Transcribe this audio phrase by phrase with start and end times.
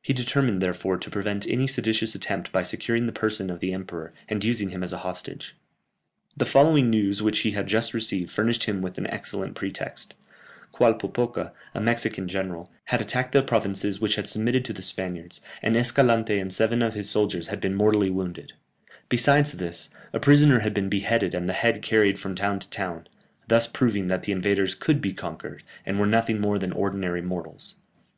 [0.00, 4.14] He determined, therefore, to prevent any seditious attempt by securing the person of the emperor,
[4.26, 5.54] and using him as a hostage.
[6.34, 10.14] The following news which he had just received furnished him with an excellent pretext:
[10.72, 15.76] Qualpopoca, a Mexican general, had attacked the provinces which had submitted to the Spaniards, and
[15.76, 18.54] Escalante and seven of his soldiers had been mortally wounded;
[19.10, 23.06] besides this, a prisoner had been beheaded and the head carried from town to town,
[23.48, 27.76] thus proving that the invaders could be conquered, and were nothing more than ordinary mortals.